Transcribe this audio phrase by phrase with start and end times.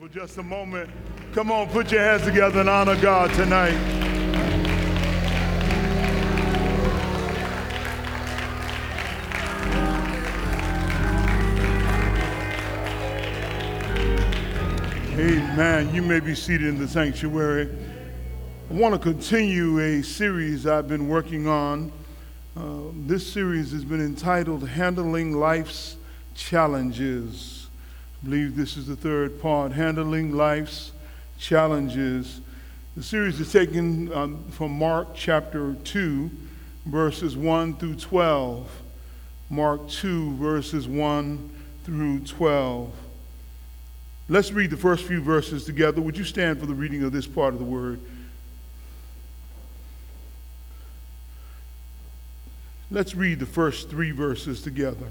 [0.00, 0.88] for just a moment.
[1.34, 3.74] Come on, put your hands together and honor God tonight.
[15.18, 15.94] Amen.
[15.94, 17.68] You may be seated in the sanctuary.
[18.70, 21.92] I want to continue a series I've been working on.
[22.56, 25.96] Uh, this series has been entitled Handling Life's
[26.34, 27.59] Challenges.
[28.20, 30.92] I believe this is the third part Handling Life's
[31.38, 32.42] Challenges.
[32.94, 36.30] The series is taken um, from Mark chapter 2,
[36.84, 38.70] verses 1 through 12.
[39.48, 41.50] Mark 2, verses 1
[41.84, 42.92] through 12.
[44.28, 46.02] Let's read the first few verses together.
[46.02, 48.00] Would you stand for the reading of this part of the word?
[52.90, 55.08] Let's read the first three verses together.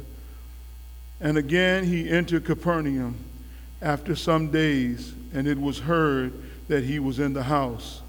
[1.22, 3.16] And again he entered Capernaum
[3.82, 6.34] after some days, and it was heard
[6.68, 8.02] that he was in the house.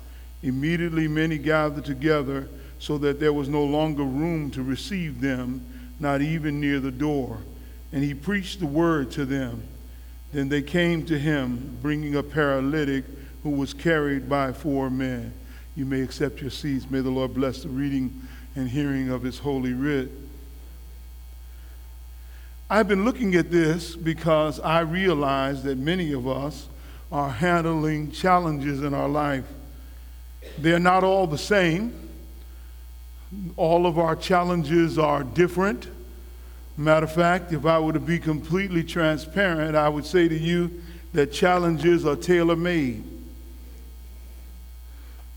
[0.43, 5.65] Immediately many gathered together, so that there was no longer room to receive them,
[5.99, 7.39] not even near the door.
[7.93, 9.63] And he preached the word to them.
[10.33, 13.05] Then they came to him, bringing a paralytic
[13.43, 15.35] who was carried by four men.
[15.77, 16.91] You may accept your seats.
[16.91, 18.23] May the Lord bless the reading
[18.55, 20.11] and hearing of his holy writ.
[22.73, 26.69] I've been looking at this because I realize that many of us
[27.11, 29.45] are handling challenges in our life.
[30.57, 31.93] They're not all the same.
[33.57, 35.89] All of our challenges are different.
[36.77, 40.81] Matter of fact, if I were to be completely transparent, I would say to you
[41.13, 43.03] that challenges are tailor made,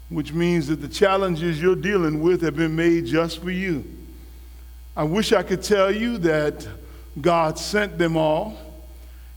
[0.09, 3.83] which means that the challenges you're dealing with have been made just for you.
[4.95, 6.67] I wish I could tell you that
[7.19, 8.57] God sent them all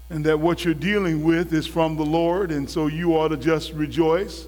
[0.08, 3.36] and that what you're dealing with is from the Lord, and so you ought to
[3.36, 4.46] just rejoice.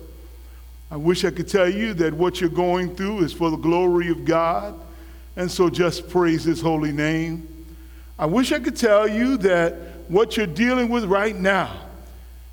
[0.90, 4.08] I wish I could tell you that what you're going through is for the glory
[4.08, 4.78] of God
[5.38, 7.66] and so just praise his holy name.
[8.18, 9.74] I wish I could tell you that
[10.08, 11.80] what you're dealing with right now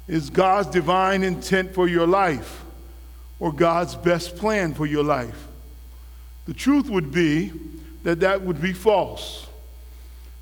[0.08, 2.64] is God's divine intent for your life
[3.40, 5.48] or God's best plan for your life.
[6.46, 7.52] The truth would be
[8.04, 9.45] that that would be false.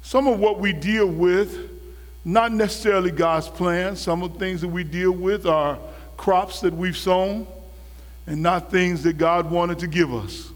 [0.04, 1.72] Some of what we deal with,
[2.24, 5.80] not necessarily God's plan, some of the things that we deal with are
[6.18, 7.48] crops that we've sown
[8.28, 10.52] and not things that God wanted to give us.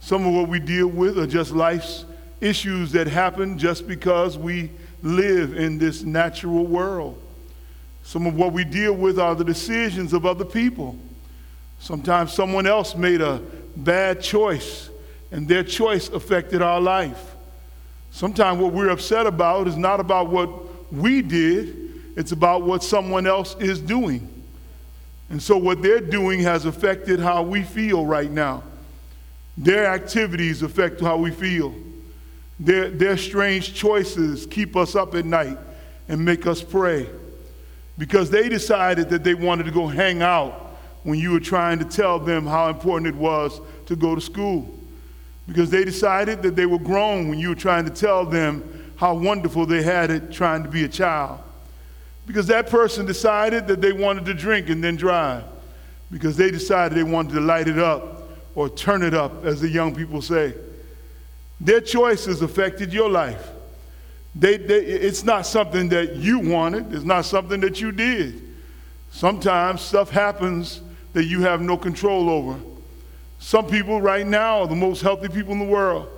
[0.00, 2.04] Some of what we deal with are just life's
[2.40, 4.70] issues that happen just because we
[5.02, 7.20] live in this natural world.
[8.02, 10.98] Some of what we deal with are the decisions of other people.
[11.78, 13.40] Sometimes someone else made a
[13.76, 14.90] bad choice
[15.30, 17.33] and their choice affected our life.
[18.14, 23.26] Sometimes what we're upset about is not about what we did, it's about what someone
[23.26, 24.44] else is doing.
[25.30, 28.62] And so what they're doing has affected how we feel right now.
[29.58, 31.74] Their activities affect how we feel.
[32.60, 35.58] Their, their strange choices keep us up at night
[36.06, 37.08] and make us pray.
[37.98, 40.52] Because they decided that they wanted to go hang out
[41.02, 44.72] when you were trying to tell them how important it was to go to school.
[45.46, 49.14] Because they decided that they were grown when you were trying to tell them how
[49.14, 51.40] wonderful they had it trying to be a child.
[52.26, 55.44] Because that person decided that they wanted to drink and then drive.
[56.10, 59.68] Because they decided they wanted to light it up or turn it up, as the
[59.68, 60.54] young people say.
[61.60, 63.50] Their choices affected your life.
[64.34, 68.42] They, they, it's not something that you wanted, it's not something that you did.
[69.10, 70.80] Sometimes stuff happens
[71.12, 72.58] that you have no control over.
[73.44, 76.08] Some people right now are the most healthy people in the world.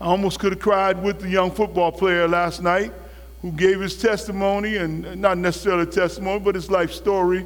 [0.00, 2.94] I almost could have cried with the young football player last night
[3.42, 7.44] who gave his testimony, and not necessarily testimony, but his life story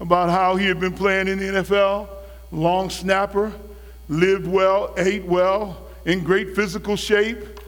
[0.00, 2.08] about how he had been playing in the NFL
[2.50, 3.52] long snapper,
[4.08, 5.76] lived well, ate well,
[6.06, 7.60] in great physical shape,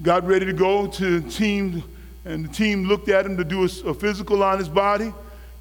[0.00, 1.82] got ready to go to the team,
[2.24, 5.12] and the team looked at him to do a, a physical on his body.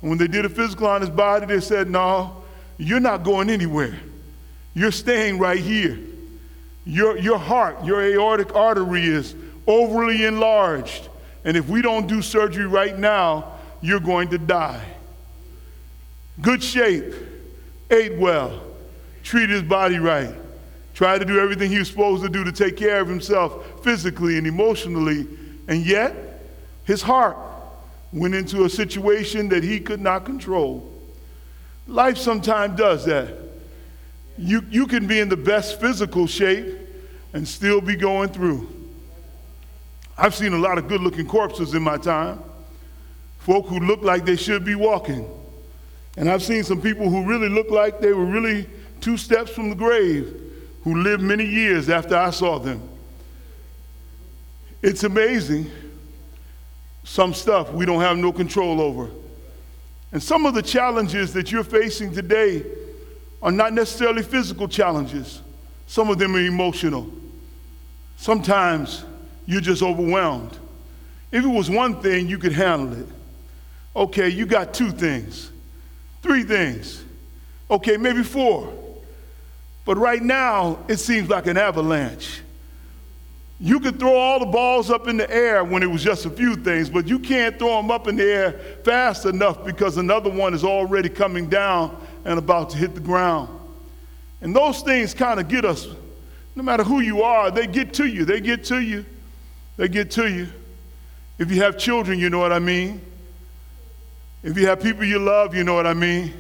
[0.02, 2.44] And when they did a physical on his body, they said, No,
[2.78, 4.00] you're not going anywhere.
[4.74, 6.00] You're staying right here.
[6.86, 9.36] Your, your heart, your aortic artery is
[9.68, 11.10] overly enlarged.
[11.46, 14.86] And if we don't do surgery right now, you're going to die.
[16.42, 17.14] Good shape
[17.92, 18.62] ate well,
[19.24, 20.34] treated his body right,
[20.94, 24.38] tried to do everything he was supposed to do to take care of himself physically
[24.38, 25.28] and emotionally,
[25.68, 26.16] and yet
[26.86, 27.38] his heart
[28.12, 30.92] went into a situation that he could not control.
[31.88, 33.43] Life sometimes does that.
[34.38, 36.76] You, you can be in the best physical shape
[37.34, 38.68] and still be going through.
[40.18, 42.40] I've seen a lot of good looking corpses in my time.
[43.40, 45.28] folk who look like they should be walking.
[46.16, 48.70] And I've seen some people who really look like they were really
[49.02, 50.40] two steps from the grave
[50.84, 52.82] who lived many years after I saw them.
[54.82, 55.72] It's amazing.
[57.04, 59.10] Some stuff we don't have no control over.
[60.12, 62.64] And some of the challenges that you're facing today
[63.44, 65.42] are not necessarily physical challenges,
[65.86, 67.12] some of them are emotional.
[68.16, 69.04] Sometimes
[69.46, 70.58] you're just overwhelmed.
[71.30, 73.08] If it was one thing, you could handle it.
[73.96, 75.52] Okay, you got two things,
[76.22, 77.04] three things,
[77.70, 78.74] okay, maybe four.
[79.86, 82.42] But right now, it seems like an avalanche.
[83.60, 86.30] You could throw all the balls up in the air when it was just a
[86.30, 88.54] few things, but you can't throw them up in the air
[88.84, 93.50] fast enough because another one is already coming down and about to hit the ground.
[94.42, 95.88] And those things kind of get us,
[96.56, 98.26] no matter who you are, they get to you.
[98.26, 99.06] They get to you.
[99.78, 100.48] They get to you.
[101.40, 103.02] If you have children, you know what I mean.
[104.44, 106.34] If you have people you love, you know what I mean.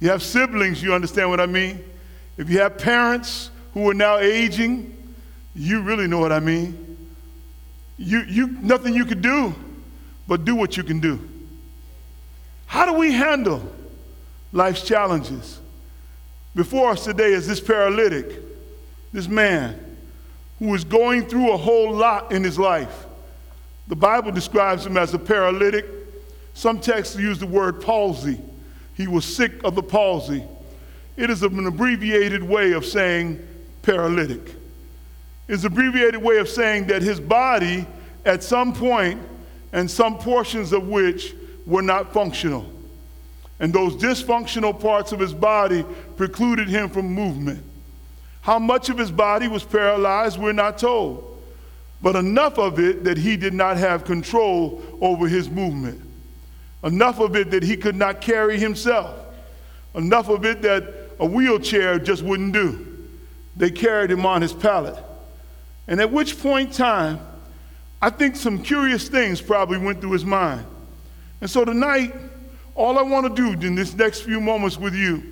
[0.00, 1.84] You have siblings, you understand what I mean.
[2.36, 4.96] If you have parents who are now aging,
[5.54, 6.96] you really know what I mean.
[7.96, 9.54] You, you, nothing you could do
[10.26, 11.20] but do what you can do.
[12.66, 13.62] How do we handle
[14.54, 15.60] life's challenges?
[16.54, 18.40] Before us today is this paralytic,
[19.12, 19.78] this man
[20.58, 23.06] who is going through a whole lot in his life.
[23.88, 25.84] The Bible describes him as a paralytic.
[26.54, 28.40] Some texts use the word palsy.
[28.94, 30.44] He was sick of the palsy.
[31.16, 33.46] It is an abbreviated way of saying
[33.82, 34.54] paralytic.
[35.48, 37.86] It's an abbreviated way of saying that his body,
[38.24, 39.20] at some point,
[39.72, 41.34] and some portions of which
[41.66, 42.70] were not functional.
[43.60, 45.84] And those dysfunctional parts of his body
[46.16, 47.62] precluded him from movement.
[48.40, 51.40] How much of his body was paralyzed, we're not told.
[52.02, 56.00] But enough of it that he did not have control over his movement.
[56.82, 59.18] Enough of it that he could not carry himself.
[59.94, 60.84] Enough of it that
[61.18, 63.08] a wheelchair just wouldn't do.
[63.56, 64.96] They carried him on his pallet.
[65.88, 67.20] And at which point in time,
[68.02, 70.66] I think some curious things probably went through his mind.
[71.40, 72.14] And so tonight,
[72.74, 75.22] all I want to do in this next few moments with you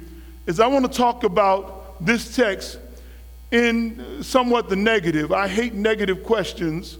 [0.46, 2.78] is I want to talk about this text
[3.50, 5.32] in somewhat the negative.
[5.32, 6.98] I hate negative questions,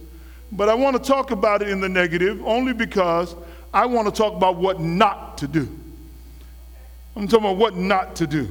[0.51, 3.35] but I want to talk about it in the negative only because
[3.73, 5.67] I want to talk about what not to do.
[7.15, 8.49] I'm talking about what not to do.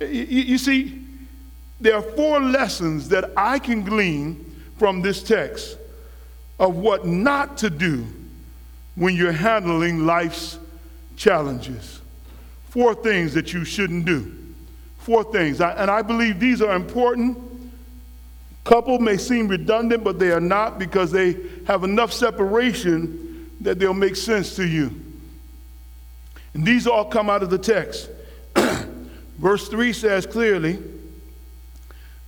[0.00, 1.04] You, see,
[1.80, 4.44] there are four lessons that I can glean
[4.78, 5.78] from this text
[6.58, 8.06] of what not to do
[8.94, 10.58] when you're handling life's
[11.16, 12.00] challenges.
[12.68, 14.34] Four things that you shouldn't do.
[14.98, 15.60] Four things.
[15.60, 17.38] I, and I believe these are important.
[18.64, 21.36] Couple may seem redundant, but they are not because they
[21.66, 24.90] have enough separation that they'll make sense to you.
[26.54, 28.08] And these all come out of the text.
[29.38, 30.78] Verse 3 says clearly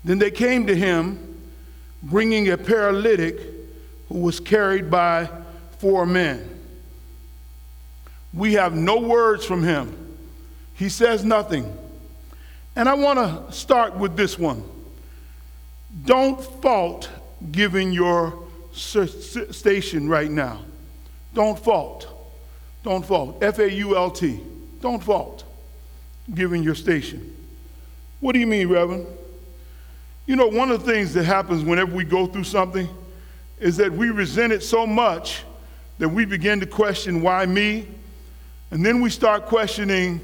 [0.03, 1.41] Then they came to him,
[2.03, 3.39] bringing a paralytic
[4.09, 5.29] who was carried by
[5.79, 6.54] four men.
[8.35, 10.17] We have no words from him.
[10.75, 11.77] He says nothing.
[12.77, 14.65] And I want to start with this one.
[16.05, 17.09] Don't fault
[17.53, 18.43] giving your
[18.73, 20.61] station right now.
[21.35, 22.09] Don't fault.
[22.83, 23.43] Don't fault.
[23.43, 24.41] F A U L T.
[24.81, 25.45] Don't fault
[26.35, 27.37] giving your station.
[28.21, 29.07] What do you mean, Reverend?
[30.27, 32.89] You know, one of the things that happens whenever we go through something
[33.61, 35.45] is that we resent it so much
[35.99, 37.87] that we begin to question why me?
[38.71, 40.21] And then we start questioning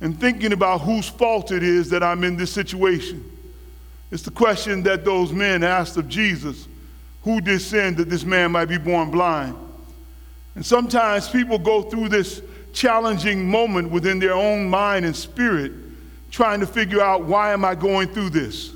[0.00, 3.24] and thinking about whose fault it is that I'm in this situation.
[4.10, 6.68] It's the question that those men asked of Jesus
[7.22, 9.56] who did sin that this man might be born blind?
[10.54, 12.42] And sometimes people go through this
[12.72, 15.72] challenging moment within their own mind and spirit,
[16.30, 18.72] trying to figure out why am I going through this?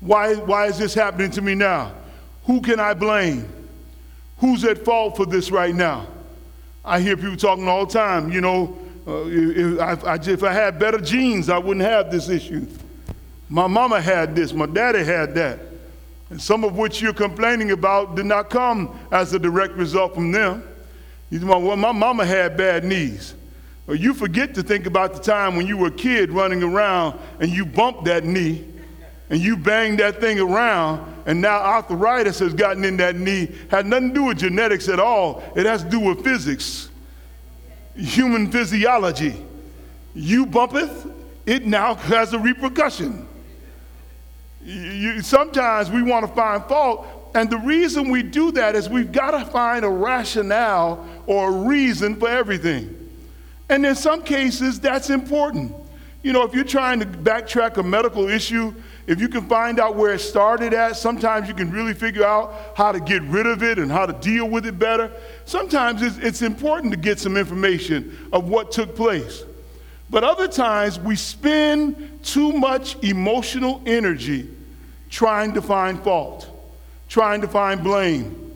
[0.00, 1.92] Why, why is this happening to me now?
[2.44, 3.48] Who can I blame?
[4.38, 6.06] Who's at fault for this right now?
[6.86, 8.78] I hear people talking all the time, you know,
[9.08, 12.66] uh, if, I, if I had better genes, I wouldn't have this issue.
[13.48, 15.58] My mama had this, my daddy had that.
[16.30, 20.30] And some of which you're complaining about did not come as a direct result from
[20.30, 20.62] them.
[21.30, 23.34] You know, well, my mama had bad knees.
[23.86, 27.18] Well, you forget to think about the time when you were a kid running around
[27.40, 28.64] and you bumped that knee
[29.28, 33.50] and you banged that thing around, and now arthritis has gotten in that knee.
[33.70, 35.42] Had nothing to do with genetics at all.
[35.56, 36.88] It has to do with physics,
[37.96, 39.44] human physiology.
[40.14, 41.10] You bumpeth,
[41.44, 43.26] it now has a repercussion.
[44.62, 47.06] You, sometimes we want to find fault
[47.36, 51.52] And the reason we do that is we've got to find a rationale or a
[51.52, 53.10] reason for everything.
[53.68, 55.74] And in some cases, that's important.
[56.22, 58.74] You know, if you're trying to backtrack a medical issue,
[59.06, 62.72] if you can find out where it started at, sometimes you can really figure out
[62.76, 65.12] how to get rid of it and how to deal with it better.
[65.44, 69.44] Sometimes it's, it's important to get some information of what took place.
[70.10, 74.48] But other times we spend too much emotional energy
[75.08, 76.48] trying to find fault,
[77.08, 78.54] trying to find blame,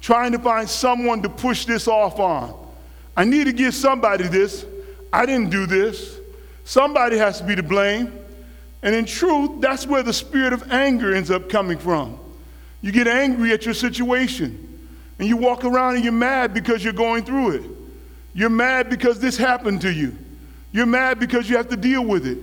[0.00, 2.54] trying to find someone to push this off on.
[3.16, 4.64] I need to give somebody this.
[5.12, 6.18] I didn't do this.
[6.64, 8.19] Somebody has to be to blame.
[8.82, 12.18] And in truth, that's where the spirit of anger ends up coming from.
[12.80, 16.92] You get angry at your situation, and you walk around and you're mad because you're
[16.94, 17.62] going through it.
[18.32, 20.16] You're mad because this happened to you.
[20.72, 22.38] You're mad because you have to deal with it.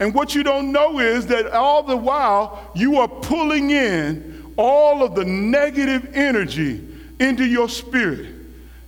[0.00, 5.02] And what you don't know is that all the while you are pulling in all
[5.04, 6.84] of the negative energy
[7.20, 8.34] into your spirit.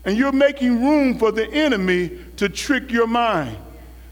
[0.04, 3.56] And you're making room for the enemy to trick your mind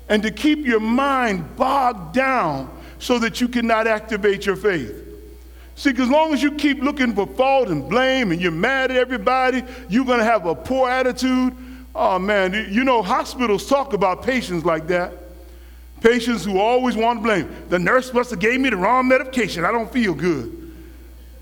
[0.09, 5.05] and to keep your mind bogged down so that you cannot activate your faith.
[5.77, 8.97] See, as long as you keep looking for fault and blame and you're mad at
[8.97, 11.55] everybody, you're going to have a poor attitude.
[11.95, 15.13] Oh, man, you know, hospitals talk about patients like that.
[16.01, 17.55] Patients who always want to blame.
[17.69, 19.65] The nurse must have gave me the wrong medication.
[19.65, 20.73] I don't feel good.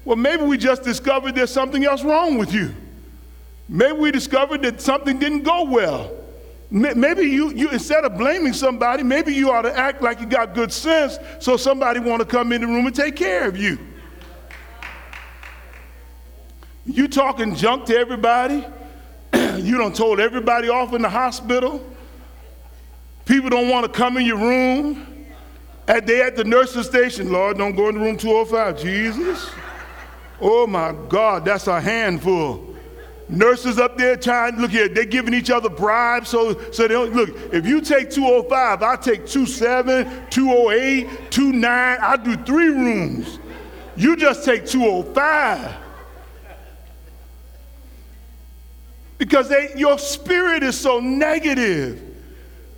[0.04, 2.75] Well, maybe we just discovered there's something else wrong with you.
[3.68, 6.11] Maybe we discovered that something didn't go well.
[6.70, 10.52] Maybe you, you, instead of blaming somebody, maybe you ought to act like you got
[10.52, 13.78] good sense so somebody want to come in the room and take care of you.
[16.85, 18.64] You talking junk to everybody.
[19.58, 21.85] you don't told everybody off in the hospital.
[23.25, 25.26] People don't want to come in your room.
[25.88, 28.80] At they at the nursing station, Lord, don't go in the room 205.
[28.80, 29.50] Jesus.
[30.40, 32.75] Oh my God, that's a handful.
[33.28, 36.28] Nurses up there trying, look here, they're giving each other bribes.
[36.28, 41.99] So, so they don't, look, if you take 205, I take 27, 208, 29.
[42.00, 43.40] I do three rooms.
[43.97, 45.75] You just take 205.
[49.18, 52.02] Because they, your spirit is so negative.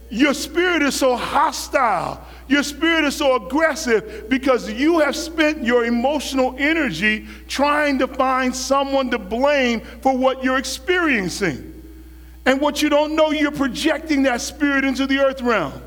[0.08, 2.24] Your spirit is so hostile.
[2.48, 8.54] Your spirit is so aggressive because you have spent your emotional energy trying to find
[8.54, 11.74] someone to blame for what you're experiencing.
[12.46, 15.82] And what you don't know, you're projecting that spirit into the earth realm.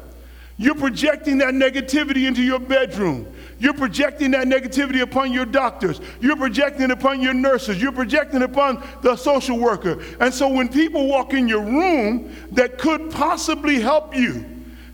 [0.57, 3.25] You're projecting that negativity into your bedroom.
[3.57, 5.99] You're projecting that negativity upon your doctors.
[6.19, 7.81] You're projecting upon your nurses.
[7.81, 10.03] You're projecting upon the social worker.
[10.19, 14.50] And so when people walk in your room that could possibly help you,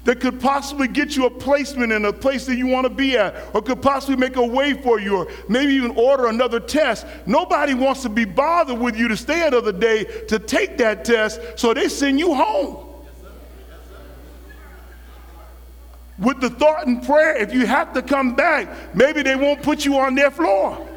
[0.08, 3.18] that could possibly get you a placement in a place that you want to be
[3.18, 7.06] at, or could possibly make a way for you, or maybe even order another test.
[7.26, 11.42] Nobody wants to be bothered with you to stay another day to take that test,
[11.58, 12.86] so they send you home.
[16.20, 19.86] with the thought and prayer if you have to come back, maybe they won't put
[19.86, 20.88] you on their floor.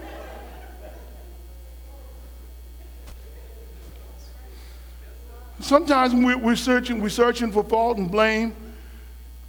[5.59, 8.57] Sometimes we're, searching, we're searching for fault and blame.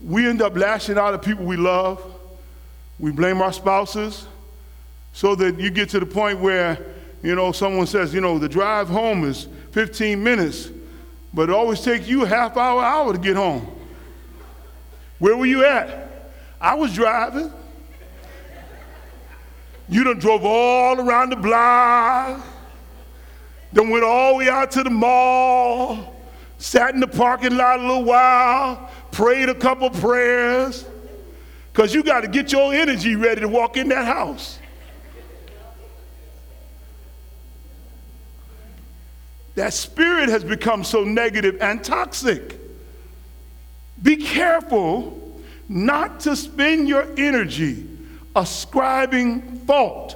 [0.04, 2.04] We end up lashing out at people we love.
[3.00, 4.28] We blame our spouses
[5.14, 6.80] so that you get to the point where,
[7.22, 10.70] you know, someone says, you know, the drive home is 15 minutes,
[11.34, 13.68] but it always takes you half hour, hour to get home.
[15.20, 16.10] Where were you at?
[16.60, 17.52] I was driving.
[19.90, 22.46] You done drove all around the block,
[23.74, 26.16] then went all the way out to the mall,
[26.58, 28.90] sat in the parking lot a little while,
[29.22, 30.84] prayed a couple prayers,
[31.72, 34.58] because you got to get your energy ready to walk in that house.
[39.54, 42.60] That spirit has become so negative and toxic.
[44.02, 47.88] Be careful not to spend your energy
[48.36, 50.16] ascribing fault.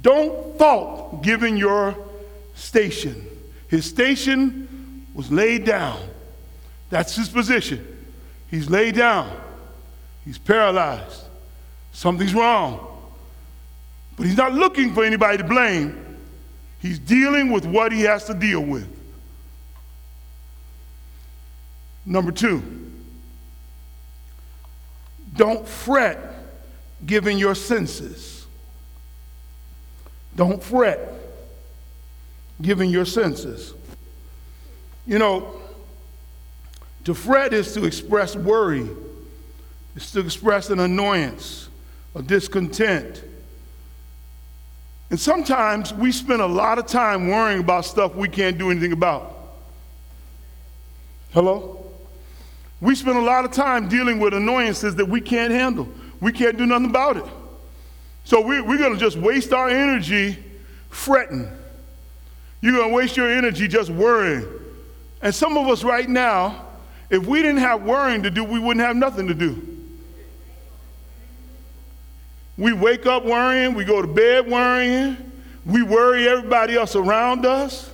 [0.00, 1.94] Don't fault given your
[2.54, 3.26] station.
[3.68, 6.00] His station was laid down.
[6.88, 7.92] That's his position.
[8.56, 9.30] He's laid down.
[10.24, 11.24] He's paralyzed.
[11.92, 13.02] Something's wrong.
[14.16, 16.16] But he's not looking for anybody to blame.
[16.80, 18.88] He's dealing with what he has to deal with.
[22.06, 22.62] Number two,
[25.36, 26.18] don't fret
[27.04, 28.46] given your senses.
[30.34, 31.12] Don't fret
[32.62, 33.74] given your senses.
[35.06, 35.60] You know,
[37.06, 38.84] to fret is to express worry,
[39.94, 41.68] it's to express an annoyance,
[42.16, 43.22] a discontent.
[45.10, 48.90] And sometimes we spend a lot of time worrying about stuff we can't do anything
[48.90, 49.36] about.
[51.32, 51.86] Hello?
[52.80, 55.88] We spend a lot of time dealing with annoyances that we can't handle.
[56.20, 57.24] We can't do nothing about it.
[58.24, 60.42] So we, we're going to just waste our energy
[60.88, 61.48] fretting.
[62.60, 64.44] You're going to waste your energy just worrying.
[65.22, 66.65] And some of us right now,
[67.10, 69.76] if we didn't have worrying to do, we wouldn't have nothing to do.
[72.58, 75.16] We wake up worrying, we go to bed worrying,
[75.64, 77.90] we worry everybody else around us.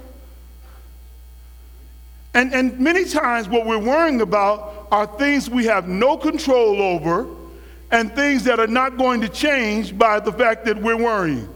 [2.35, 7.27] And, and many times, what we're worrying about are things we have no control over
[7.91, 11.49] and things that are not going to change by the fact that we're worrying.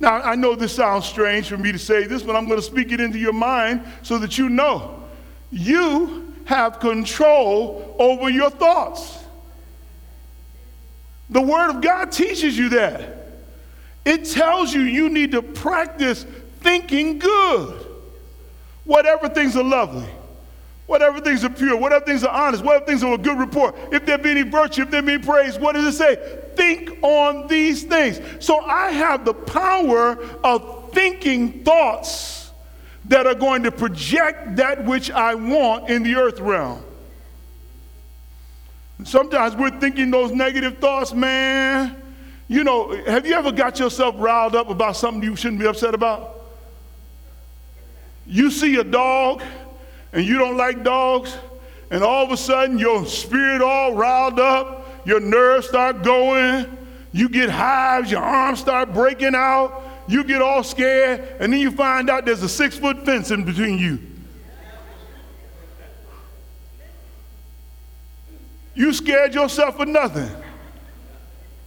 [0.00, 2.66] Now, I know this sounds strange for me to say this, but I'm going to
[2.66, 5.03] speak it into your mind so that you know.
[5.50, 9.18] You have control over your thoughts.
[11.30, 13.18] The Word of God teaches you that.
[14.04, 16.24] It tells you you need to practice
[16.60, 17.86] thinking good.
[18.84, 20.08] Whatever things are lovely,
[20.86, 24.04] whatever things are pure, whatever things are honest, whatever things are a good report, if
[24.04, 26.40] there be any virtue, if there be any praise, what does it say?
[26.54, 28.20] Think on these things.
[28.44, 32.43] So I have the power of thinking thoughts
[33.06, 36.82] that are going to project that which I want in the earth realm.
[39.04, 42.00] Sometimes we're thinking those negative thoughts, man.
[42.48, 45.94] You know, have you ever got yourself riled up about something you shouldn't be upset
[45.94, 46.42] about?
[48.26, 49.42] You see a dog
[50.12, 51.36] and you don't like dogs,
[51.90, 56.78] and all of a sudden your spirit all riled up, your nerves start going,
[57.12, 61.70] you get hives, your arms start breaking out, you get all scared, and then you
[61.70, 63.98] find out there's a six foot fence in between you.
[68.74, 70.30] You scared yourself for nothing.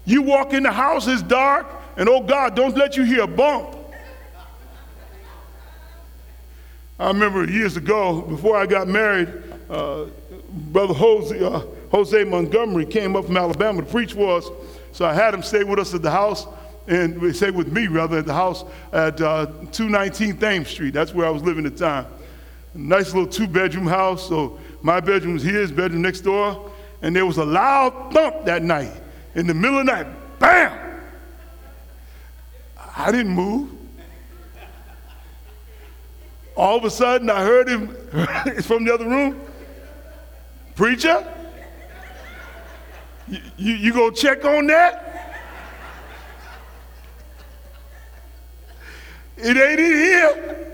[0.05, 3.27] You walk in the house, it's dark, and oh God, don't let you hear a
[3.27, 3.75] bump.
[6.99, 9.29] I remember years ago, before I got married,
[9.69, 10.05] uh,
[10.49, 11.61] Brother Jose, uh,
[11.91, 14.49] Jose Montgomery came up from Alabama to preach for us.
[14.93, 16.47] So I had him stay with us at the house,
[16.87, 20.93] and say with me rather at the house at uh, 219 Thames Street.
[20.93, 22.05] That's where I was living at the time.
[22.73, 24.27] Nice little two bedroom house.
[24.27, 26.71] So my bedroom was his bedroom next door
[27.01, 28.93] and there was a loud thump that night.
[29.35, 30.07] In the middle of the night,
[30.39, 31.01] bam!
[32.95, 33.69] I didn't move.
[36.55, 37.95] All of a sudden, I heard him
[38.47, 39.39] it's from the other room.
[40.75, 41.25] Preacher,
[43.27, 45.06] you, you, you gonna check on that?
[49.37, 50.67] It ain't in here.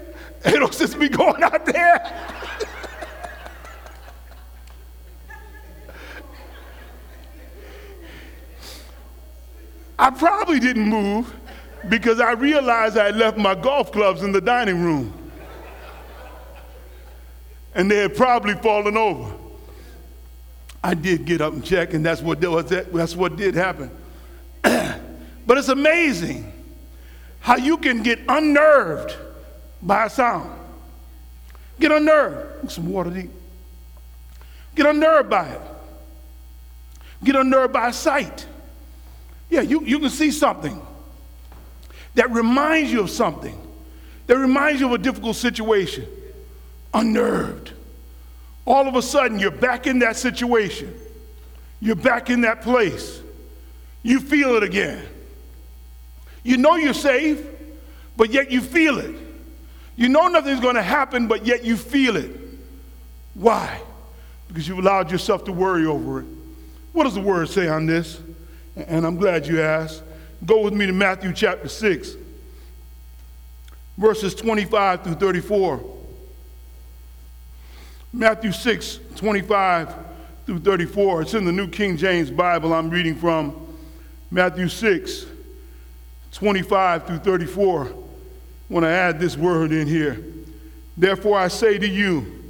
[0.46, 2.24] It don't just be going out there.
[10.00, 11.34] I probably didn't move
[11.90, 15.14] because I realized I had left my golf clubs in the dining room.
[17.76, 19.34] And they had probably fallen over.
[20.84, 23.90] I did get up and check, and that's what, that's what did happen.
[24.62, 26.53] but it's amazing
[27.44, 29.18] how you can get unnerved
[29.82, 30.50] by a sound.
[31.78, 32.72] Get unnerved.
[32.72, 33.32] Some water deep.
[34.76, 35.62] Get unnerved by it.
[37.22, 38.48] Get unnerved by sight.
[39.50, 40.82] Yeah, you, you can see something
[42.16, 43.60] that reminds you of something,
[44.28, 46.08] that reminds you of a difficult situation.
[46.94, 47.74] Unnerved.
[48.66, 50.98] All of a sudden, you're back in that situation.
[51.82, 53.20] You're back in that place.
[54.02, 55.06] You feel it again.
[56.44, 57.46] You know you're safe,
[58.16, 59.16] but yet you feel it.
[59.96, 62.32] You know nothing's going to happen, but yet you feel it.
[63.34, 63.82] Why?
[64.48, 66.28] Because you've allowed yourself to worry over it.
[66.92, 68.20] What does the word say on this?
[68.76, 70.04] And I'm glad you asked.
[70.46, 72.16] Go with me to Matthew chapter 6,
[73.98, 75.92] verses 25 through 34.
[78.12, 79.96] Matthew 6, 25
[80.46, 81.22] through 34.
[81.24, 83.56] It's in the New King James Bible I'm reading from.
[84.30, 85.26] Matthew 6,
[86.34, 87.86] 25 through 34.
[88.68, 90.24] When I add this word in here.
[90.98, 92.44] Therefore I say to you,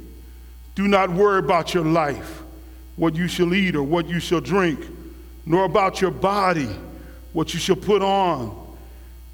[0.74, 2.42] do not worry about your life,
[2.96, 4.80] what you shall eat or what you shall drink
[5.46, 6.68] nor about your body,
[7.32, 8.60] what you shall put on.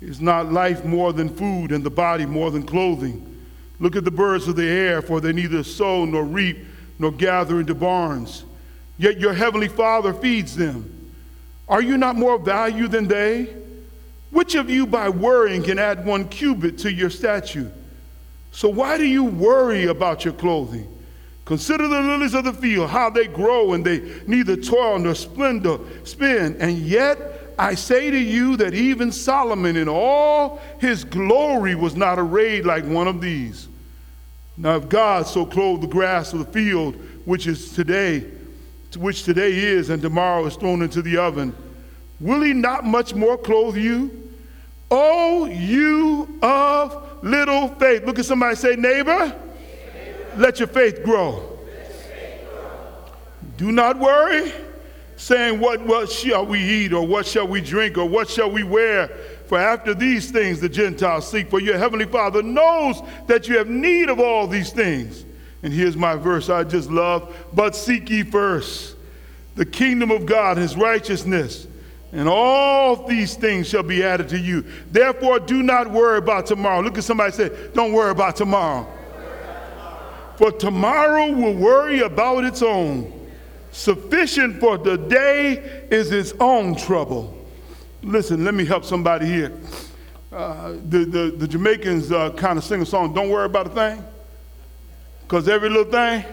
[0.01, 3.27] Is not life more than food, and the body more than clothing?
[3.81, 6.59] Look at the birds of the air, for they neither sow nor reap
[6.99, 8.45] nor gather into barns,
[8.99, 11.13] yet your heavenly Father feeds them.
[11.69, 13.55] Are you not more value than they?
[14.31, 17.73] Which of you by worrying can add one cubit to your stature?
[18.53, 20.89] So why do you worry about your clothing?
[21.45, 25.79] Consider the lilies of the field, how they grow, and they neither toil nor splendor
[26.05, 26.57] spin.
[26.61, 27.19] And yet
[27.59, 32.85] I say to you that even Solomon in all his glory was not arrayed like
[32.85, 33.69] one of these.
[34.57, 38.25] Now, if God so clothed the grass of the field, which is today,
[38.97, 41.55] which today is and tomorrow is thrown into the oven,
[42.21, 44.31] will he not much more clothe you?
[44.91, 48.05] Oh, you of little faith.
[48.05, 49.35] Look at somebody say, neighbor,
[50.37, 51.59] let your faith grow.
[53.57, 54.53] Do not worry
[55.17, 58.63] saying, what, what shall we eat, or what shall we drink, or what shall we
[58.63, 59.09] wear?
[59.49, 63.69] For after these things the Gentiles seek, for your heavenly Father knows that you have
[63.69, 65.27] need of all these things.
[65.63, 67.37] And here's my verse I just love.
[67.53, 68.97] But seek ye first
[69.57, 71.67] the kingdom of God, his righteousness,
[72.13, 74.65] and all these things shall be added to you.
[74.91, 76.81] Therefore, do not worry about tomorrow.
[76.81, 78.87] Look at somebody say, Don't worry about tomorrow.
[80.37, 83.13] For tomorrow will worry about its own.
[83.73, 87.37] Sufficient for the day is its own trouble.
[88.03, 89.53] Listen, let me help somebody here.
[90.33, 93.71] Uh, the, the, the, Jamaicans uh, kind of sing a song, Don't Worry About a
[93.71, 94.05] Thing.
[95.23, 96.25] Because every little thing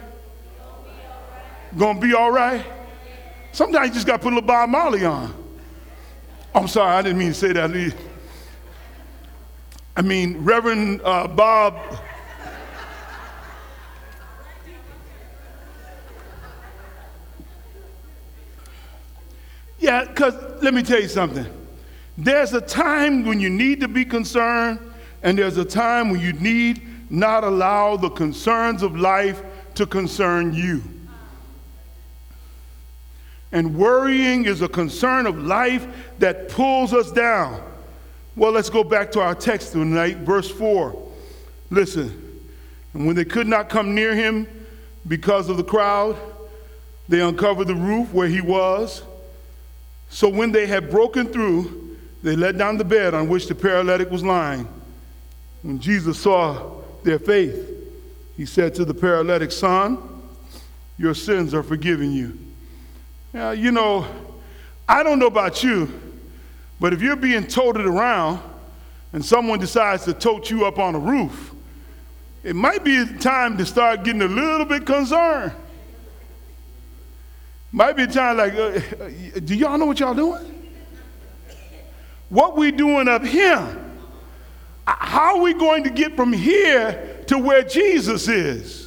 [1.77, 2.65] gonna be all right.
[3.51, 5.46] Sometimes you just gotta put a little Bob Marley on.
[6.57, 7.93] I'm sorry, I didn't mean to say that.
[9.95, 11.99] I mean, Reverend uh, Bob
[19.77, 21.45] Yeah, because let me tell you something.
[22.17, 24.79] There's a time when you need to be concerned,
[25.21, 29.43] and there's a time when you need not allow the concerns of life
[29.75, 30.81] to concern you.
[33.51, 35.87] And worrying is a concern of life
[36.19, 37.61] that pulls us down.
[38.35, 41.11] Well, let's go back to our text tonight, verse 4.
[41.69, 42.41] Listen,
[42.93, 44.47] and when they could not come near him
[45.07, 46.17] because of the crowd,
[47.07, 49.01] they uncovered the roof where he was
[50.09, 54.09] so when they had broken through, they let down the bed on which the paralytic
[54.09, 54.67] was lying.
[55.61, 57.73] When Jesus saw their faith,
[58.35, 59.97] he said to the paralytic, Son,
[60.97, 62.37] your sins are forgiven you.
[63.37, 64.07] Now, you know,
[64.89, 65.93] I don't know about you,
[66.79, 68.39] but if you're being toted around
[69.13, 71.53] and someone decides to tote you up on a roof,
[72.41, 75.51] it might be time to start getting a little bit concerned.
[77.71, 78.79] Might be time like, uh,
[79.45, 80.71] do y'all know what y'all doing?
[82.29, 83.85] What we doing up here?
[84.87, 88.86] How are we going to get from here to where Jesus is?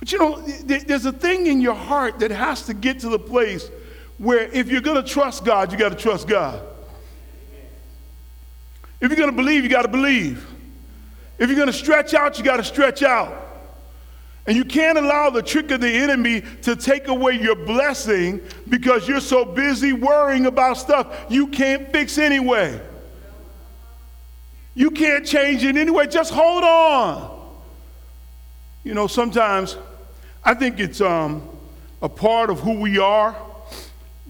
[0.00, 3.18] But you know, there's a thing in your heart that has to get to the
[3.18, 3.70] place
[4.16, 6.60] where if you're going to trust God, you got to trust God.
[9.00, 10.46] If you're going to believe, you got to believe.
[11.38, 13.48] If you're going to stretch out, you got to stretch out.
[14.46, 19.06] And you can't allow the trick of the enemy to take away your blessing because
[19.06, 22.80] you're so busy worrying about stuff you can't fix anyway.
[24.74, 26.06] You can't change it anyway.
[26.06, 27.38] Just hold on.
[28.82, 29.76] You know, sometimes
[30.44, 31.48] I think it's um,
[32.02, 33.36] a part of who we are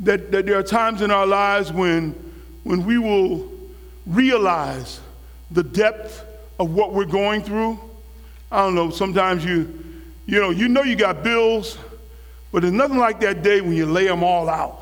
[0.00, 2.12] that, that there are times in our lives when,
[2.64, 3.50] when we will
[4.06, 5.00] realize
[5.50, 6.24] the depth
[6.58, 7.78] of what we're going through.
[8.50, 9.80] I don't know, sometimes you
[10.30, 11.76] you know, you know you got bills,
[12.52, 14.80] but there's nothing like that day when you lay them all out.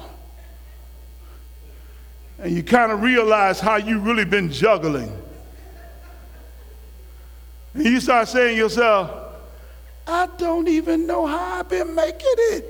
[2.38, 5.10] And you kind of realize how you really been juggling.
[7.72, 9.27] And you start saying to yourself,
[10.08, 12.64] I don't even know how I've been making it.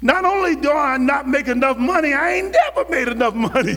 [0.00, 3.76] Not only do I not make enough money, I ain't never made enough money.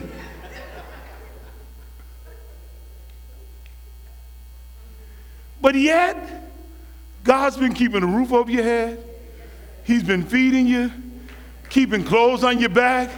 [5.60, 6.52] but yet,
[7.24, 9.02] God's been keeping a roof over your head.
[9.82, 10.92] He's been feeding you,
[11.70, 13.10] keeping clothes on your back.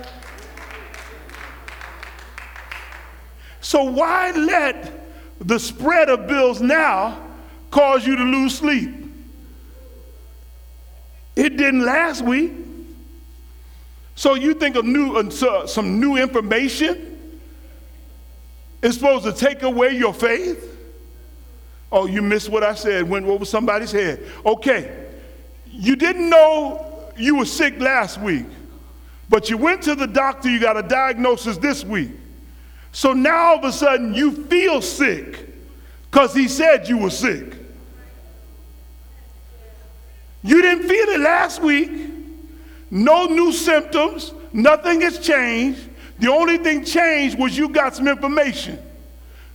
[3.60, 7.29] So why let the spread of bills now
[7.70, 8.90] cause you to lose sleep?
[11.36, 12.52] It didn't last week.
[14.14, 17.18] So you think of new, uh, some new information
[18.82, 20.66] is supposed to take away your faith?
[21.92, 24.20] Oh, you missed what I said, went over somebody's head.
[24.44, 25.08] Okay,
[25.66, 28.46] you didn't know you were sick last week,
[29.28, 32.10] but you went to the doctor, you got a diagnosis this week.
[32.92, 35.46] So now all of a sudden you feel sick
[36.10, 37.54] because he said you were sick.
[40.42, 41.90] You didn't feel it last week.
[42.90, 44.32] No new symptoms.
[44.52, 45.88] Nothing has changed.
[46.18, 48.78] The only thing changed was you got some information.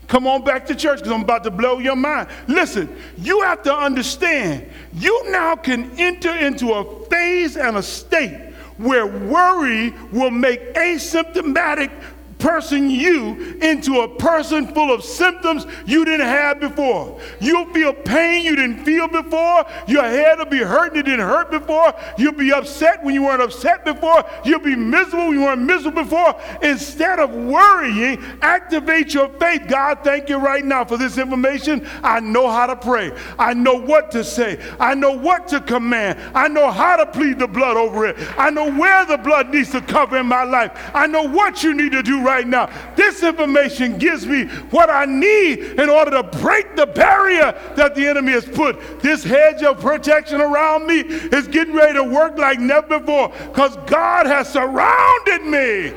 [0.08, 2.30] Come on back to church because I'm about to blow your mind.
[2.48, 8.54] Listen, you have to understand, you now can enter into a phase and a state
[8.78, 11.92] where worry will make asymptomatic
[12.40, 17.20] person you into a person full of symptoms you didn't have before.
[17.40, 19.66] You'll feel pain you didn't feel before.
[19.88, 21.94] Your head will be hurting you didn't hurt before.
[22.18, 24.24] You'll be upset when you weren't upset before.
[24.44, 26.40] You'll be miserable when you weren't miserable before.
[26.62, 29.64] Instead of worrying, activate your faith.
[29.68, 31.88] God, thank you right now for this information.
[32.04, 33.12] I know how to pray.
[33.40, 34.60] I know what to say.
[34.80, 36.20] I know what to command.
[36.36, 38.18] I know how to plead the blood over it.
[38.38, 40.72] I know where the blood needs to cover in my life.
[40.94, 42.70] I know what you need to do right right now.
[42.96, 48.06] This information gives me what I need in order to break the barrier that the
[48.06, 49.02] enemy has put.
[49.02, 53.78] This hedge of protection around me is getting ready to work like never before because
[53.88, 55.94] God has surrounded me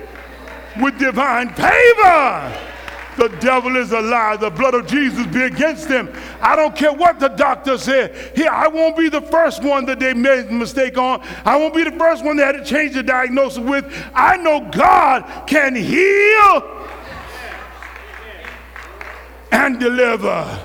[0.80, 2.77] with divine favor.
[3.18, 4.36] The devil is a lie.
[4.36, 6.08] The blood of Jesus be against him.
[6.40, 8.14] I don't care what the doctor said.
[8.36, 11.26] Here, I won't be the first one that they made a mistake on.
[11.44, 13.92] I won't be the first one they had to change the diagnosis with.
[14.14, 16.86] I know God can heal
[19.50, 20.64] and deliver.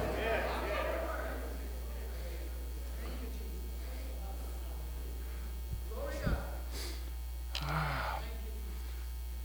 [7.63, 8.19] Ah.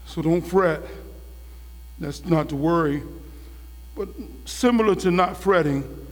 [0.04, 0.82] So don't fret.
[2.00, 3.02] That's not to worry.
[3.96, 4.08] But
[4.44, 6.06] similar to not fretting,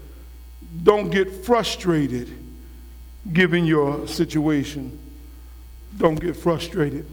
[0.83, 2.33] don't get frustrated
[3.33, 4.99] given your situation.
[5.97, 7.07] Don't get frustrated.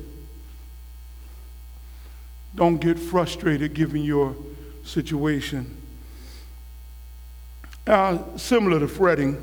[2.56, 4.36] Don't get frustrated given your
[4.84, 5.82] situation.
[7.86, 9.36] Uh, similar to fretting,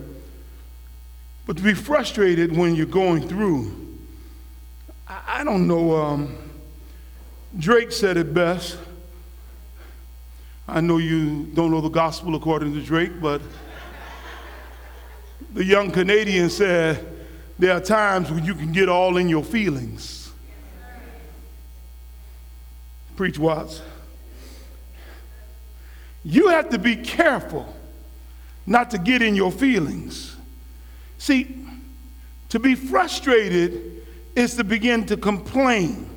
[1.47, 3.99] but to be frustrated when you're going through.
[5.07, 5.97] I, I don't know.
[5.97, 6.37] Um,
[7.59, 8.79] Drake said it best.
[10.71, 13.43] I know you don't know the gospel according to Drake, but
[15.53, 17.05] the young Canadian said,
[17.59, 20.31] There are times when you can get all in your feelings.
[23.17, 23.83] Preach Watts.
[26.23, 27.75] You have to be careful
[28.65, 30.37] not to get in your feelings.
[31.19, 31.67] See,
[32.51, 34.07] to be frustrated
[34.37, 36.09] is to begin to complain,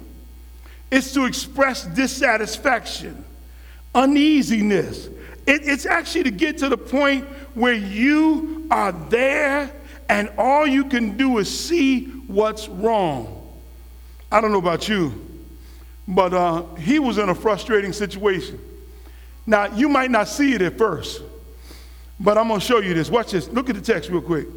[0.91, 3.25] it's to express dissatisfaction
[3.95, 5.07] uneasiness.
[5.45, 9.71] It, it's actually to get to the point where you are there
[10.09, 13.39] and all you can do is see what's wrong.
[14.31, 15.27] I don't know about you,
[16.07, 18.59] but uh, he was in a frustrating situation.
[19.45, 21.21] Now, you might not see it at first,
[22.19, 23.09] but I'm going to show you this.
[23.09, 23.49] Watch this.
[23.49, 24.47] Look at the text real quick.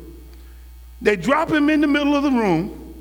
[1.03, 2.95] They drop him in the middle of the room.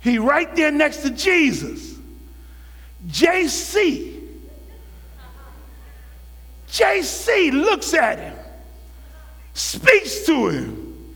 [0.00, 1.98] He right there next to Jesus.
[3.06, 4.13] JC
[6.74, 8.36] JC looks at him,
[9.52, 11.14] speaks to him.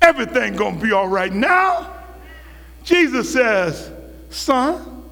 [0.00, 1.92] Everything gonna be all right now.
[2.84, 3.90] Jesus says,
[4.30, 5.02] son,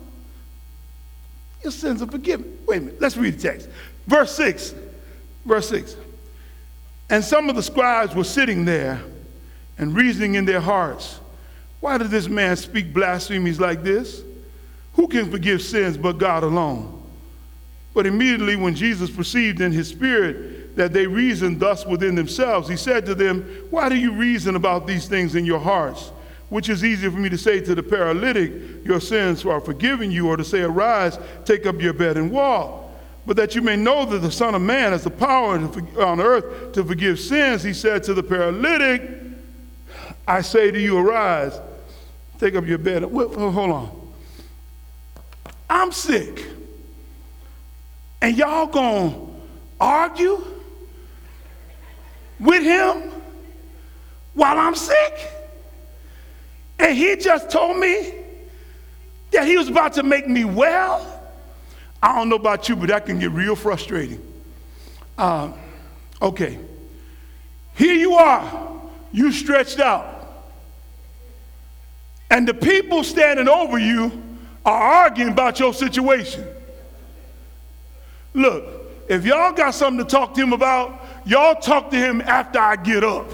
[1.64, 2.56] your sins are forgiven.
[2.68, 3.68] Wait a minute, let's read the text.
[4.06, 4.76] Verse 6.
[5.44, 5.96] Verse 6.
[7.08, 9.02] And some of the scribes were sitting there
[9.76, 11.18] and reasoning in their hearts,
[11.80, 14.22] why does this man speak blasphemies like this?
[14.92, 16.99] Who can forgive sins but God alone?
[17.92, 22.76] But immediately, when Jesus perceived in his spirit that they reasoned thus within themselves, he
[22.76, 26.12] said to them, Why do you reason about these things in your hearts?
[26.50, 28.52] Which is easier for me to say to the paralytic,
[28.84, 32.84] Your sins are forgiven you, or to say, Arise, take up your bed and walk.
[33.26, 36.72] But that you may know that the Son of Man has the power on earth
[36.72, 39.02] to forgive sins, he said to the paralytic,
[40.26, 41.58] I say to you, Arise,
[42.38, 43.02] take up your bed.
[43.02, 44.12] Hold on.
[45.68, 46.46] I'm sick
[48.22, 49.14] and y'all gonna
[49.80, 50.44] argue
[52.38, 53.10] with him
[54.34, 55.30] while I'm sick?
[56.78, 58.14] And he just told me
[59.32, 61.06] that he was about to make me well.
[62.02, 64.20] I don't know about you, but that can get real frustrating.
[65.18, 65.52] Uh,
[66.22, 66.58] okay.
[67.74, 68.80] Here you are,
[69.12, 70.16] you stretched out.
[72.30, 74.22] And the people standing over you
[74.64, 76.46] are arguing about your situation.
[78.34, 78.64] Look,
[79.08, 82.76] if y'all got something to talk to him about, y'all talk to him after I
[82.76, 83.28] get up.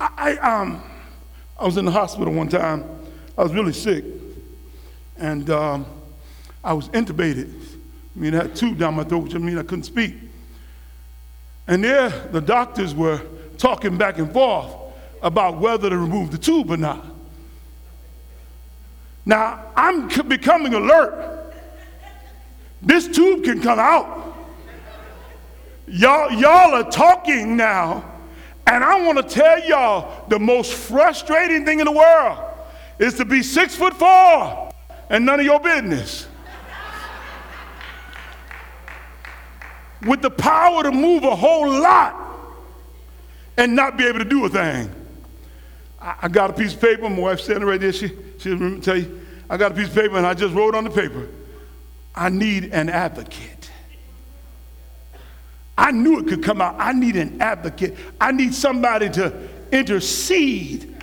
[0.00, 0.82] I, I, um,
[1.58, 2.84] I was in the hospital one time.
[3.38, 4.04] I was really sick.
[5.16, 5.86] And um,
[6.62, 7.52] I was intubated.
[8.16, 10.14] I mean, I had a tube down my throat, which I mean I couldn't speak.
[11.66, 13.20] And there, the doctors were
[13.58, 14.74] talking back and forth
[15.22, 17.13] about whether to remove the tube or not.
[19.26, 21.54] Now, I'm becoming alert.
[22.82, 24.36] This tube can come out.
[25.86, 28.14] Y'all, y'all are talking now
[28.66, 32.38] And I want to tell y'all the most frustrating thing in the world
[32.98, 34.70] is to be six foot four
[35.10, 36.26] and none of your business.
[40.02, 42.14] With the power to move a whole lot
[43.56, 44.90] and not be able to do a thing.
[46.04, 49.22] I, got a piece of paper, my wife standing right there, she, she'll tell you,
[49.48, 51.28] I got a piece of paper and I just wrote on the paper,
[52.14, 53.70] I need an advocate.
[55.78, 56.76] I knew it could come out.
[56.78, 57.96] I need an advocate.
[58.20, 60.94] I need somebody to intercede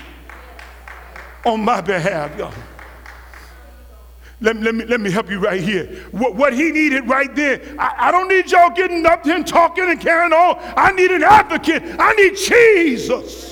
[1.45, 2.53] on my behalf, y'all.
[4.39, 6.05] Let me, let, me, let me help you right here.
[6.11, 9.45] What, what he needed right there, I, I don't need y'all getting up here and
[9.45, 10.57] talking and carrying on.
[10.77, 11.83] I need an advocate.
[11.99, 13.50] I need Jesus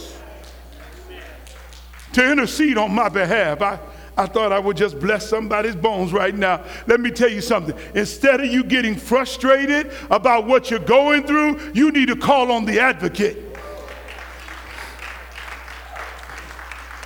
[2.14, 3.62] to intercede on my behalf.
[3.62, 3.80] I,
[4.18, 6.66] I thought I would just bless somebody's bones right now.
[6.88, 7.76] Let me tell you something.
[7.96, 12.66] Instead of you getting frustrated about what you're going through, you need to call on
[12.66, 13.46] the advocate.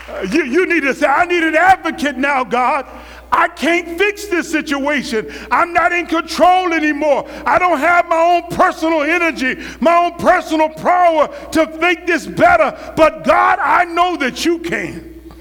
[0.07, 2.87] Uh, you, you need to say, I need an advocate now, God.
[3.35, 5.33] I can't fix this situation.
[5.49, 7.27] I'm not in control anymore.
[7.47, 12.93] I don't have my own personal energy, my own personal power to make this better.
[12.95, 15.31] But God, I know that you can.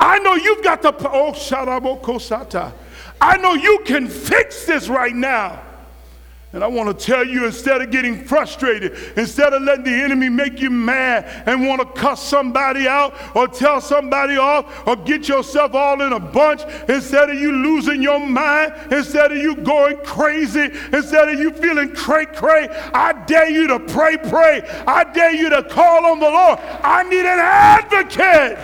[0.00, 2.72] I know you've got the, oh, Sharabokosata.
[3.20, 5.62] I know you can fix this right now.
[6.54, 10.28] And I want to tell you instead of getting frustrated, instead of letting the enemy
[10.28, 15.28] make you mad and want to cuss somebody out or tell somebody off or get
[15.28, 16.60] yourself all in a bunch,
[16.90, 21.94] instead of you losing your mind, instead of you going crazy, instead of you feeling
[21.94, 24.60] cray cray, I dare you to pray, pray.
[24.86, 26.58] I dare you to call on the Lord.
[26.82, 28.58] I need an advocate.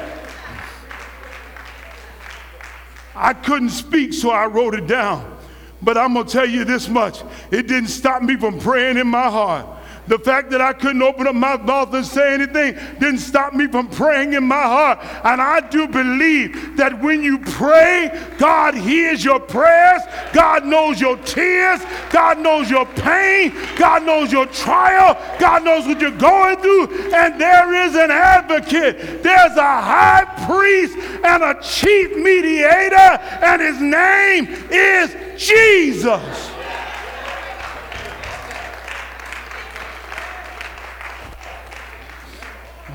[3.16, 5.37] I couldn't speak, so I wrote it down.
[5.80, 9.06] But I'm going to tell you this much it didn't stop me from praying in
[9.06, 9.77] my heart.
[10.08, 13.66] The fact that I couldn't open up my mouth and say anything didn't stop me
[13.66, 14.98] from praying in my heart.
[15.24, 20.02] And I do believe that when you pray, God hears your prayers.
[20.32, 21.80] God knows your tears.
[22.10, 23.54] God knows your pain.
[23.76, 25.16] God knows your trial.
[25.38, 27.12] God knows what you're going through.
[27.12, 29.22] And there is an advocate.
[29.22, 36.57] There's a high priest and a chief mediator, and his name is Jesus.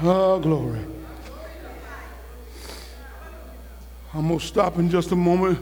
[0.05, 0.81] Oh, glory.
[4.13, 5.59] I'm going to stop in just a moment.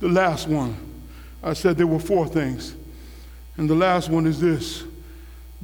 [0.00, 0.76] The last one.
[1.44, 2.74] I said there were four things.
[3.56, 4.82] And the last one is this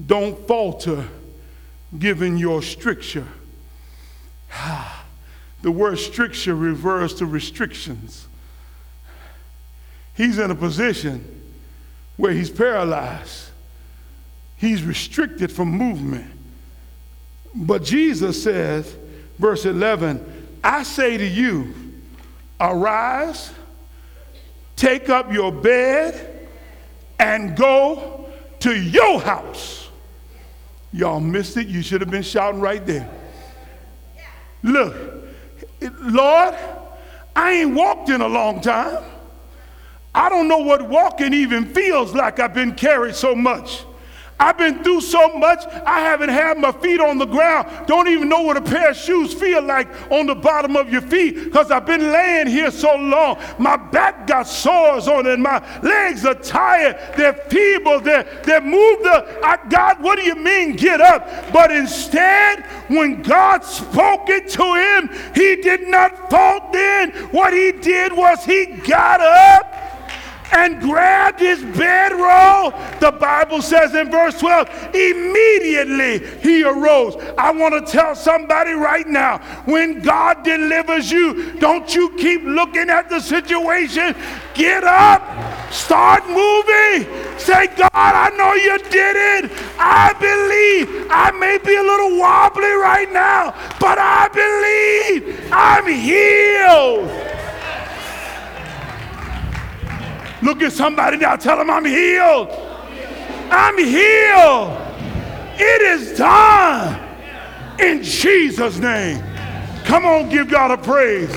[0.07, 1.09] don't falter
[1.99, 3.27] given your stricture.
[5.63, 8.29] The word stricture refers to restrictions.
[10.15, 11.43] He's in a position
[12.19, 13.49] where he's paralyzed,
[14.59, 16.34] he's restricted from movement.
[17.55, 18.97] But Jesus says,
[19.39, 21.75] verse 11, I say to you,
[22.61, 23.53] arise,
[24.77, 26.49] take up your bed,
[27.19, 28.29] and go
[28.61, 29.89] to your house.
[30.93, 31.67] Y'all missed it.
[31.67, 33.09] You should have been shouting right there.
[34.63, 34.95] Look,
[36.01, 36.55] Lord,
[37.37, 39.03] I ain't walked in a long time.
[40.15, 42.39] I don't know what walking even feels like.
[42.39, 43.85] I've been carried so much.
[44.45, 47.67] I've been through so much, I haven't had my feet on the ground.
[47.87, 51.01] Don't even know what a pair of shoes feel like on the bottom of your
[51.01, 53.39] feet because I've been laying here so long.
[53.59, 59.07] My back got sores on it, my legs are tired, they're feeble, they're, they're moved.
[59.07, 61.27] I, God, what do you mean get up?
[61.51, 67.13] But instead, when God spoke it to him, he did not fall then.
[67.31, 69.84] What he did was he got up
[70.55, 72.71] and grabbed his bedroll.
[73.01, 77.17] The Bible says in verse 12, immediately he arose.
[77.37, 82.89] I want to tell somebody right now when God delivers you, don't you keep looking
[82.91, 84.15] at the situation.
[84.55, 85.23] Get up,
[85.73, 87.07] start moving.
[87.39, 89.51] Say, God, I know you did it.
[89.79, 91.09] I believe.
[91.11, 97.44] I may be a little wobbly right now, but I believe I'm healed.
[100.45, 101.37] Look at somebody now.
[101.37, 102.49] Tell them I'm healed.
[103.51, 104.79] I'm healed.
[105.59, 107.01] It is done
[107.81, 109.25] in Jesus' name.
[109.85, 111.33] Come on, give God a praise.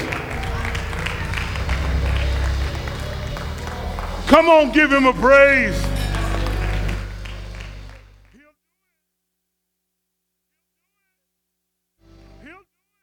[4.27, 5.96] Come on, give him a praise.